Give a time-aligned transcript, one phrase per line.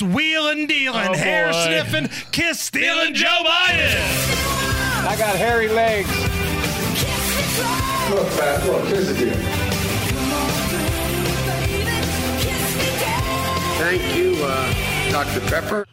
[0.00, 1.64] It's wheeling, dealing, Oh, hair boy.
[1.64, 3.96] sniffing, kiss stealing Joe Biden.
[5.04, 6.08] I got hairy legs.
[8.08, 9.34] Look, Pat, look, here's the deal.
[13.78, 15.40] Thank you, uh, Dr.
[15.50, 15.84] Pepper.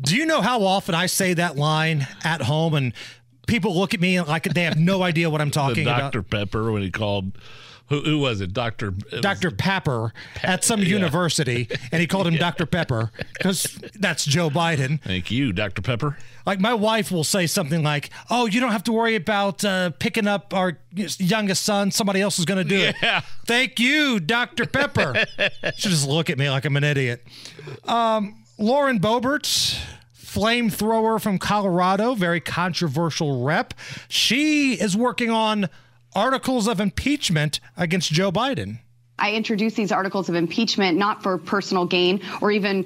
[0.00, 2.92] Do you know how often I say that line at home and
[3.48, 6.12] people look at me like they have no idea what I'm The talking about?
[6.12, 6.22] Dr.
[6.22, 7.32] Pepper when he called.
[7.88, 8.52] Who, who was it?
[8.54, 8.94] Dr.
[9.12, 9.50] it Dr.
[9.50, 10.12] Pepper
[10.42, 12.64] at some university, and he called him Dr.
[12.64, 15.02] Pepper because that's Joe Biden.
[15.02, 15.82] Thank you, Dr.
[15.82, 16.16] Pepper.
[16.46, 19.90] Like my wife will say something like, "Oh, you don't have to worry about uh,
[19.98, 21.90] picking up our youngest son.
[21.90, 23.20] Somebody else is going to do it." Yeah.
[23.46, 24.64] Thank you, Dr.
[24.64, 25.26] Pepper.
[25.76, 27.22] she just look at me like I'm an idiot.
[27.84, 29.78] Um, Lauren Boebert,
[30.16, 33.74] flamethrower from Colorado, very controversial rep.
[34.08, 35.68] She is working on
[36.14, 38.78] articles of impeachment against Joe Biden.
[39.18, 42.84] I introduced these articles of impeachment not for personal gain or even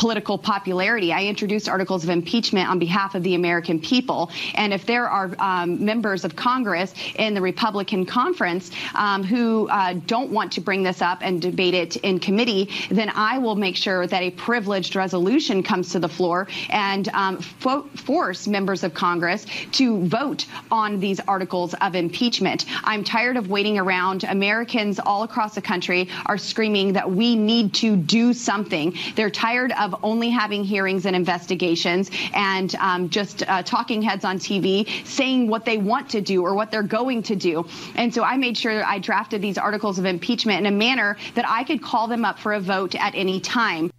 [0.00, 1.12] political popularity.
[1.12, 4.30] I introduced articles of impeachment on behalf of the American people.
[4.54, 9.92] And if there are um, members of Congress in the Republican conference um, who uh,
[10.06, 13.76] don't want to bring this up and debate it in committee, then I will make
[13.76, 18.94] sure that a privileged resolution comes to the floor and um, fo- force members of
[18.94, 22.64] Congress to vote on these articles of impeachment.
[22.84, 24.24] I'm tired of waiting around.
[24.24, 28.94] Americans all across the country are screaming that we need to do something.
[29.14, 34.38] They're tired of only having hearings and investigations and um, just uh, talking heads on
[34.38, 37.66] TV saying what they want to do or what they're going to do.
[37.94, 41.44] And so I made sure I drafted these articles of impeachment in a manner that
[41.48, 43.90] I could call them up for a vote at any time.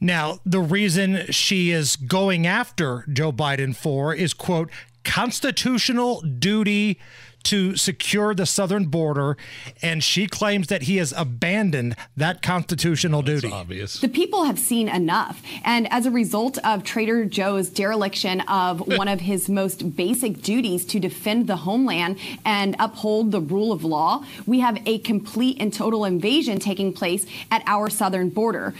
[0.00, 4.68] Now, the reason she is going after Joe Biden for is, quote,
[5.04, 6.98] constitutional duty
[7.44, 9.36] to secure the southern border.
[9.80, 13.50] And she claims that he has abandoned that constitutional duty.
[13.50, 14.00] Obvious.
[14.00, 15.42] The people have seen enough.
[15.64, 20.84] And as a result of Trader Joe's dereliction of one of his most basic duties
[20.86, 25.72] to defend the homeland and uphold the rule of law, we have a complete and
[25.72, 28.74] total invasion taking place at our southern border.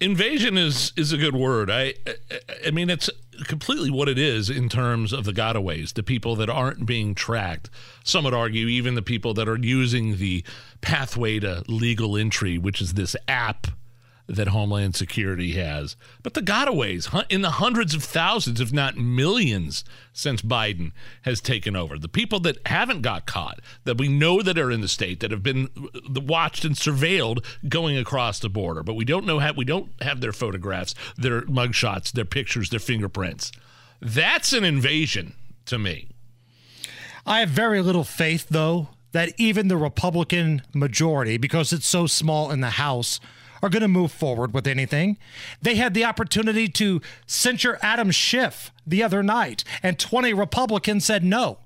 [0.00, 1.70] Invasion is is a good word.
[1.70, 3.10] I I- I mean it's
[3.44, 7.70] completely what it is in terms of the gotaways, the people that aren't being tracked.
[8.04, 10.44] Some would argue even the people that are using the
[10.80, 13.66] pathway to legal entry, which is this app
[14.30, 15.96] that Homeland Security has.
[16.22, 20.92] But the gotaways in the hundreds of thousands, if not millions, since Biden
[21.22, 21.98] has taken over.
[21.98, 25.32] The people that haven't got caught, that we know that are in the state, that
[25.32, 29.52] have been uh, watched and surveilled going across the border, but we don't know how
[29.52, 33.50] we don't have their photographs, their mugshots, their pictures, their fingerprints.
[34.00, 35.34] That's an invasion
[35.66, 36.08] to me.
[37.26, 42.50] I have very little faith, though, that even the Republican majority, because it's so small
[42.52, 43.18] in the House,
[43.62, 45.16] are going to move forward with anything.
[45.62, 51.24] They had the opportunity to censure Adam Schiff the other night, and 20 Republicans said
[51.24, 51.58] no.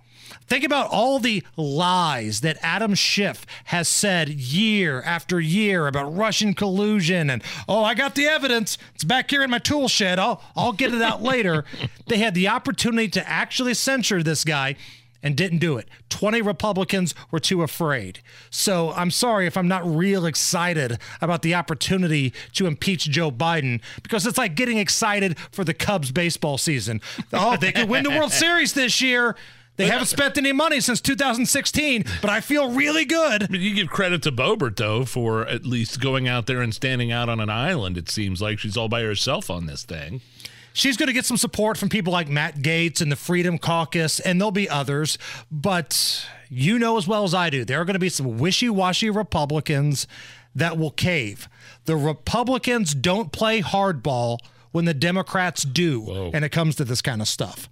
[0.47, 6.55] Think about all the lies that Adam Schiff has said year after year about Russian
[6.55, 8.77] collusion and oh, I got the evidence.
[8.95, 10.19] It's back here in my tool shed.
[10.19, 11.65] I'll I'll get it out later.
[12.07, 14.77] They had the opportunity to actually censure this guy
[15.25, 15.89] and didn't do it.
[16.11, 18.21] 20 Republicans were too afraid.
[18.51, 23.81] So I'm sorry if I'm not real excited about the opportunity to impeach Joe Biden
[24.03, 27.01] because it's like getting excited for the Cubs baseball season.
[27.33, 29.35] Oh, they could win the World Series this year.
[29.77, 33.49] They haven't spent any money since 2016, but I feel really good.
[33.51, 37.29] You give credit to Boebert though for at least going out there and standing out
[37.29, 37.99] on an island.
[37.99, 40.21] It seems like she's all by herself on this thing.
[40.77, 44.19] She's going to get some support from people like Matt Gaetz and the Freedom Caucus,
[44.19, 45.17] and there'll be others.
[45.49, 48.69] But you know as well as I do, there are going to be some wishy
[48.69, 50.09] washy Republicans
[50.53, 51.49] that will cave.
[51.85, 54.39] The Republicans don't play hardball
[54.73, 57.69] when the Democrats do, and it comes to this kind of stuff.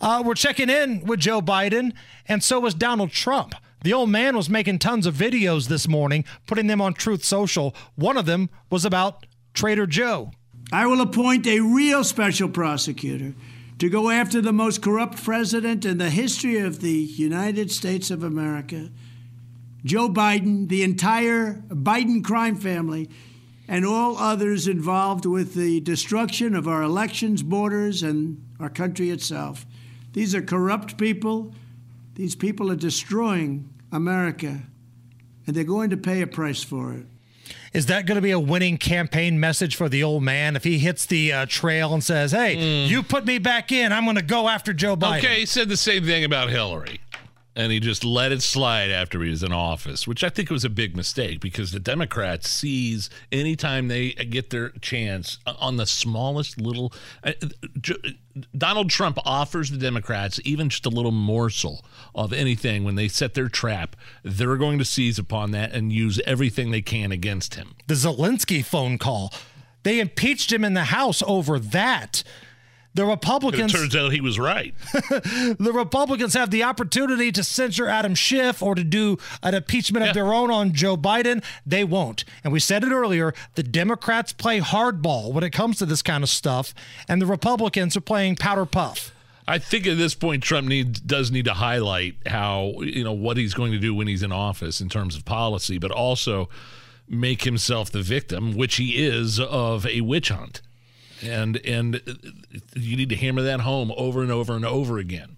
[0.00, 1.92] Uh, we're checking in with Joe Biden,
[2.26, 3.54] and so was Donald Trump.
[3.82, 7.76] The old man was making tons of videos this morning, putting them on Truth Social.
[7.96, 10.30] One of them was about Trader Joe.
[10.72, 13.34] I will appoint a real special prosecutor
[13.78, 18.24] to go after the most corrupt president in the history of the United States of
[18.24, 18.90] America.
[19.84, 23.08] Joe Biden, the entire Biden crime family,
[23.68, 29.66] and all others involved with the destruction of our elections, borders, and our country itself.
[30.12, 31.54] These are corrupt people.
[32.14, 34.62] These people are destroying America,
[35.46, 37.06] and they're going to pay a price for it.
[37.72, 40.78] Is that going to be a winning campaign message for the old man if he
[40.78, 42.88] hits the uh, trail and says, "Hey, mm.
[42.88, 43.92] you put me back in.
[43.92, 47.00] I'm going to go after Joe Biden." Okay, he said the same thing about Hillary
[47.56, 50.64] and he just let it slide after he was in office, which I think was
[50.64, 56.60] a big mistake because the Democrats seize anytime they get their chance on the smallest
[56.60, 56.92] little.
[57.24, 57.32] Uh,
[58.56, 61.82] Donald Trump offers the Democrats even just a little morsel
[62.14, 63.96] of anything when they set their trap.
[64.22, 67.74] They're going to seize upon that and use everything they can against him.
[67.86, 69.32] The Zelensky phone call.
[69.82, 72.22] They impeached him in the House over that.
[72.96, 73.74] The Republicans.
[73.74, 74.74] It turns out he was right.
[74.92, 80.08] the Republicans have the opportunity to censure Adam Schiff or to do an impeachment yeah.
[80.08, 81.44] of their own on Joe Biden.
[81.66, 82.24] They won't.
[82.42, 86.24] And we said it earlier the Democrats play hardball when it comes to this kind
[86.24, 86.72] of stuff,
[87.06, 89.12] and the Republicans are playing powder puff.
[89.46, 93.36] I think at this point Trump needs does need to highlight how you know what
[93.36, 96.48] he's going to do when he's in office in terms of policy, but also
[97.06, 100.62] make himself the victim, which he is, of a witch hunt
[101.22, 102.00] and and
[102.74, 105.36] you need to hammer that home over and over and over again.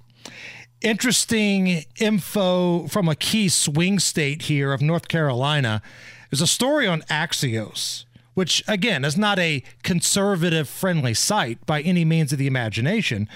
[0.81, 5.83] Interesting info from a key swing state here of North Carolina.
[6.31, 8.05] There's a story on Axios,
[8.35, 13.29] which again is not a conservative friendly site by any means of the imagination,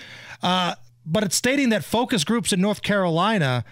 [0.43, 3.65] uh, but it's stating that focus groups in North Carolina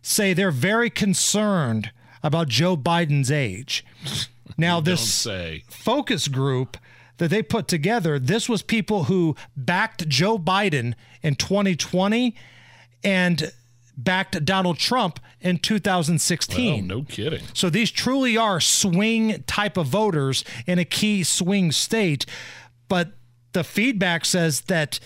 [0.00, 1.90] say they're very concerned
[2.22, 3.84] about Joe Biden's age.
[4.60, 5.24] Now, this
[5.68, 6.78] focus group
[7.18, 12.34] that they put together, this was people who backed Joe Biden in 2020
[13.04, 13.52] and
[13.96, 16.86] backed Donald Trump in 2016.
[16.86, 17.42] no kidding.
[17.52, 22.24] So these truly are swing type of voters in a key swing state.
[22.88, 23.12] But
[23.52, 25.00] the feedback says that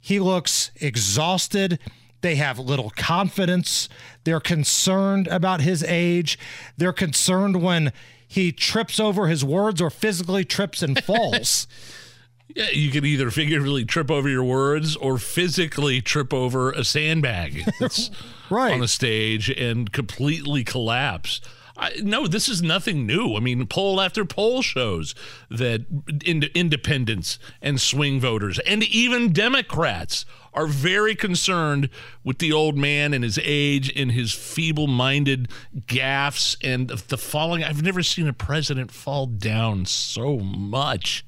[0.00, 1.78] he looks exhausted.
[2.20, 3.88] They have little confidence.
[4.24, 6.38] They're concerned about his age.
[6.76, 7.92] They're concerned when
[8.32, 11.66] he trips over his words or physically trips and falls.
[12.56, 17.62] yeah, you can either figuratively trip over your words or physically trip over a sandbag
[17.78, 18.10] that's
[18.50, 18.72] right.
[18.72, 21.42] on the stage and completely collapse.
[21.76, 23.34] I, no, this is nothing new.
[23.36, 25.14] I mean, poll after poll shows
[25.50, 25.86] that
[26.24, 30.24] ind- independents and swing voters and even Democrats
[30.54, 31.88] are very concerned
[32.22, 35.48] with the old man and his age and his feeble minded
[35.86, 37.64] gaffes and the falling.
[37.64, 41.24] I've never seen a president fall down so much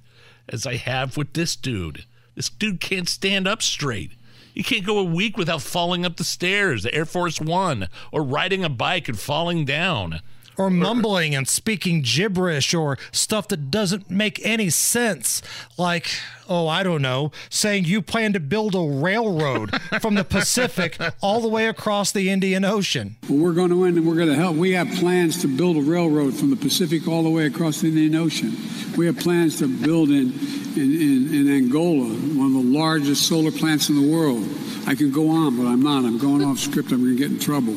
[0.48, 2.04] as I have with this dude.
[2.34, 4.12] This dude can't stand up straight.
[4.54, 8.22] You can't go a week without falling up the stairs, the Air Force One, or
[8.22, 10.20] riding a bike and falling down
[10.56, 15.42] or mumbling and speaking gibberish or stuff that doesn't make any sense.
[15.76, 16.10] Like,
[16.48, 19.70] oh, I don't know, saying you plan to build a railroad
[20.00, 23.16] from the Pacific all the way across the Indian Ocean.
[23.28, 24.56] We're going to win and we're going to help.
[24.56, 27.88] We have plans to build a railroad from the Pacific all the way across the
[27.88, 28.56] Indian Ocean.
[28.96, 30.32] We have plans to build in,
[30.76, 34.46] in, in, in Angola, one of the largest solar plants in the world.
[34.86, 36.04] I could go on, but I'm not.
[36.04, 36.92] I'm going off script.
[36.92, 37.74] I'm going to get in trouble.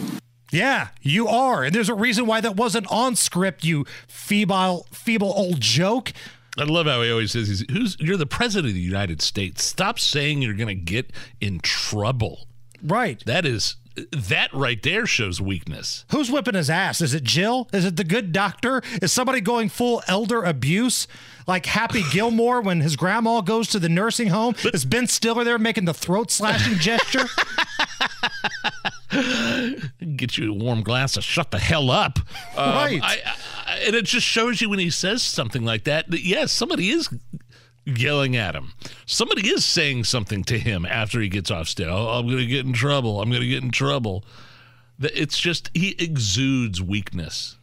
[0.51, 1.63] Yeah, you are.
[1.63, 6.13] And there's a reason why that wasn't on script, you feeble feeble old joke.
[6.57, 9.63] I love how he always says he's who's you're the president of the United States.
[9.63, 12.47] Stop saying you're going to get in trouble.
[12.81, 13.23] Right.
[13.25, 13.75] That is
[14.11, 16.05] that right there shows weakness.
[16.11, 17.01] Who's whipping his ass?
[17.01, 17.67] Is it Jill?
[17.73, 18.81] Is it the good doctor?
[19.01, 21.07] Is somebody going full elder abuse?
[21.47, 24.55] Like Happy Gilmore when his grandma goes to the nursing home?
[24.73, 27.25] Is Ben Stiller there making the throat slashing gesture?
[30.27, 32.19] Get you a warm glass of shut the hell up.
[32.57, 32.99] Um, right.
[33.03, 33.17] I,
[33.67, 36.89] I, and it just shows you when he says something like that that, yes, somebody
[36.89, 37.07] is
[37.85, 38.73] yelling at him.
[39.05, 41.87] Somebody is saying something to him after he gets off stage.
[41.87, 43.21] Oh, I'm going to get in trouble.
[43.21, 44.25] I'm going to get in trouble.
[44.99, 47.57] It's just, he exudes weakness.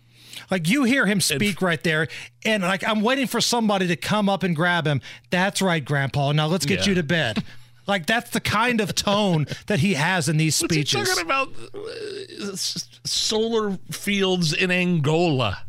[0.50, 2.08] Like you hear him speak right there,
[2.44, 5.00] and like I'm waiting for somebody to come up and grab him.
[5.30, 6.32] That's right, Grandpa.
[6.32, 6.86] Now let's get yeah.
[6.86, 7.42] you to bed.
[7.86, 10.94] Like that's the kind of tone that he has in these speeches.
[10.94, 12.56] What's he talking about uh,
[13.04, 15.62] solar fields in Angola.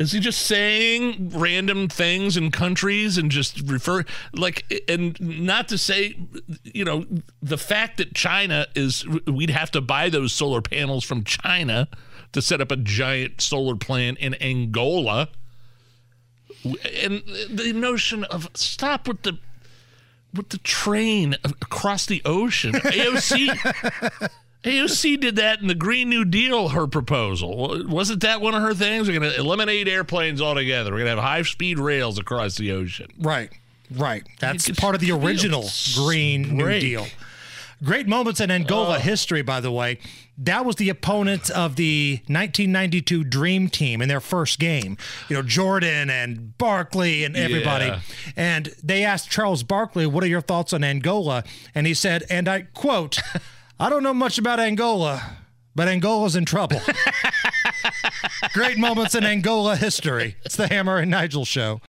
[0.00, 5.78] Is he just saying random things in countries and just refer like and not to
[5.78, 6.16] say
[6.64, 7.06] you know
[7.40, 11.88] the fact that China is we'd have to buy those solar panels from China
[12.32, 15.28] to set up a giant solar plant in Angola
[16.64, 19.38] and the notion of stop with the
[20.34, 22.72] with the train across the ocean.
[22.72, 24.30] AOC
[24.64, 27.84] AOC did that in the Green New Deal, her proposal.
[27.86, 29.08] Wasn't that one of her things?
[29.08, 30.90] We're going to eliminate airplanes altogether.
[30.92, 33.08] We're going to have high speed rails across the ocean.
[33.18, 33.50] Right,
[33.94, 34.26] right.
[34.40, 36.80] That's part of the original Green New.
[36.80, 37.06] Deal.
[37.82, 39.00] Great moments in Angola oh.
[39.00, 39.98] history, by the way.
[40.44, 44.96] That was the opponent of the 1992 Dream Team in their first game.
[45.28, 47.86] You know, Jordan and Barkley and everybody.
[47.86, 48.00] Yeah.
[48.34, 51.44] And they asked Charles Barkley, What are your thoughts on Angola?
[51.76, 53.20] And he said, and I quote,
[53.78, 55.36] I don't know much about Angola,
[55.76, 56.80] but Angola's in trouble.
[58.52, 60.36] Great moments in Angola history.
[60.44, 61.80] It's the Hammer and Nigel show.